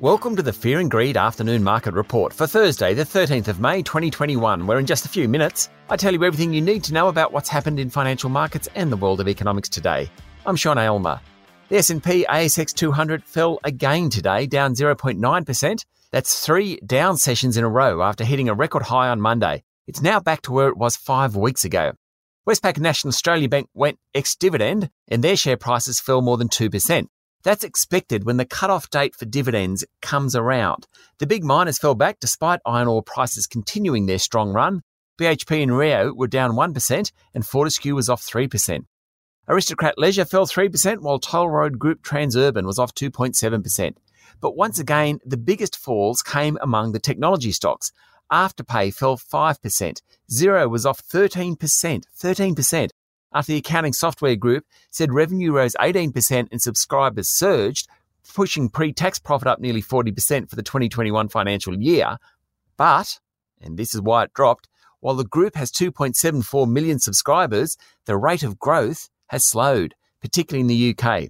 [0.00, 3.80] Welcome to the Fear and Greed Afternoon Market Report for Thursday, the 13th of May
[3.80, 7.08] 2021, where in just a few minutes, I tell you everything you need to know
[7.08, 10.10] about what's happened in financial markets and the world of economics today.
[10.44, 11.18] I'm Sean Aylmer.
[11.70, 15.84] The S&P ASX 200 fell again today, down 0.9%.
[16.10, 19.62] That's three down sessions in a row after hitting a record high on Monday.
[19.86, 21.92] It's now back to where it was five weeks ago.
[22.46, 27.08] Westpac National Australia Bank went ex-dividend and their share prices fell more than 2%.
[27.46, 30.88] That's expected when the cut-off date for dividends comes around.
[31.20, 34.82] The big miners fell back despite iron ore prices continuing their strong run.
[35.16, 38.80] BHP and Rio were down 1% and Fortescue was off 3%.
[39.46, 43.94] Aristocrat Leisure fell 3% while Toll Road Group Transurban was off 2.7%.
[44.40, 47.92] But once again, the biggest falls came among the technology stocks.
[48.32, 50.00] Afterpay fell 5%.
[50.28, 51.56] Xero was off 13%.
[51.56, 52.90] 13%
[53.32, 57.88] after the accounting software group said revenue rose 18% and subscribers surged,
[58.34, 62.18] pushing pre tax profit up nearly 40% for the 2021 financial year.
[62.76, 63.18] But,
[63.60, 64.68] and this is why it dropped,
[65.00, 70.66] while the group has 2.74 million subscribers, the rate of growth has slowed, particularly in
[70.66, 71.28] the UK.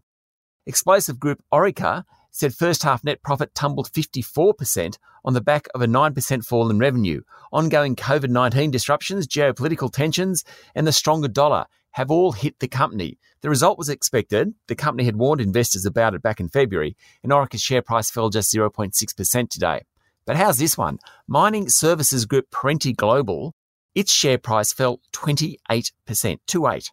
[0.67, 5.87] Explosive group Orica said first half net profit tumbled 54% on the back of a
[5.87, 7.23] 9% fall in revenue.
[7.53, 13.19] Ongoing COVID 19 disruptions, geopolitical tensions, and the stronger dollar have all hit the company.
[13.41, 14.53] The result was expected.
[14.67, 18.29] The company had warned investors about it back in February, and Orica's share price fell
[18.29, 19.81] just 0.6% today.
[20.27, 20.99] But how's this one?
[21.27, 23.55] Mining services group Perenti Global,
[23.95, 25.57] its share price fell 28%,
[26.47, 26.91] 28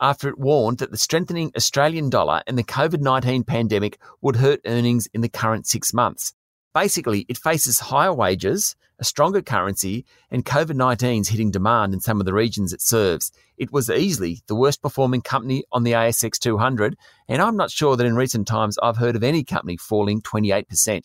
[0.00, 4.60] after it warned that the strengthening Australian dollar and the COVID 19 pandemic would hurt
[4.64, 6.32] earnings in the current six months.
[6.76, 12.20] Basically, it faces higher wages, a stronger currency, and COVID 19's hitting demand in some
[12.20, 13.32] of the regions it serves.
[13.56, 16.94] It was easily the worst performing company on the ASX 200,
[17.28, 21.00] and I'm not sure that in recent times I've heard of any company falling 28%.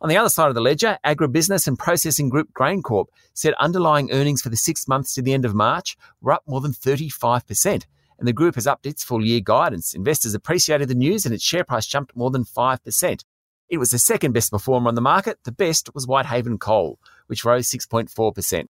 [0.00, 4.40] On the other side of the ledger, agribusiness and processing group GrainCorp said underlying earnings
[4.40, 7.84] for the six months to the end of March were up more than 35%
[8.18, 9.92] and the group has upped its full year guidance.
[9.92, 13.24] Investors appreciated the news and its share price jumped more than 5%.
[13.70, 15.38] It was the second best performer on the market.
[15.44, 16.98] The best was Whitehaven Coal,
[17.28, 18.66] which rose 6.4%.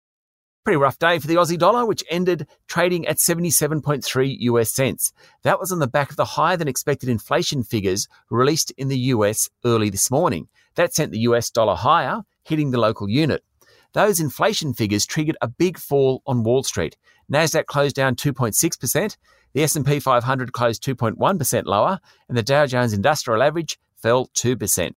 [0.65, 5.13] Pretty rough day for the Aussie dollar, which ended trading at 77.3 US cents.
[5.45, 8.99] That was on the back of the higher than expected inflation figures released in the
[8.99, 10.49] US early this morning.
[10.75, 13.45] That sent the US dollar higher, hitting the local unit.
[13.93, 16.97] Those inflation figures triggered a big fall on Wall Street.
[17.33, 19.17] Nasdaq closed down 2.6%,
[19.55, 24.93] the S&P 500 closed 2.1% lower, and the Dow Jones Industrial Average fell 2%.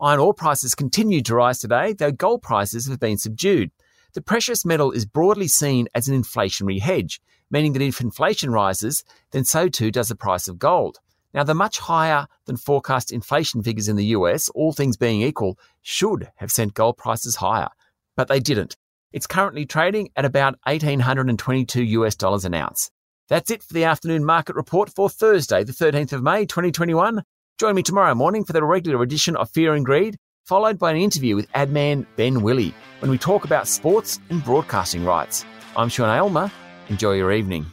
[0.00, 3.70] Iron ore prices continued to rise today, though gold prices have been subdued.
[4.14, 7.20] The precious metal is broadly seen as an inflationary hedge,
[7.50, 10.98] meaning that if inflation rises, then so too does the price of gold.
[11.34, 15.58] Now, the much higher than forecast inflation figures in the US, all things being equal,
[15.80, 17.68] should have sent gold prices higher,
[18.16, 18.76] but they didn't.
[19.12, 22.90] It's currently trading at about 1822 US dollars an ounce.
[23.28, 27.22] That's it for the afternoon market report for Thursday, the 13th of May, 2021.
[27.62, 30.96] Join me tomorrow morning for the regular edition of Fear and Greed, followed by an
[30.96, 35.44] interview with adman Ben Willey when we talk about sports and broadcasting rights.
[35.76, 36.50] I'm Sean Aylmer.
[36.88, 37.64] Enjoy your evening.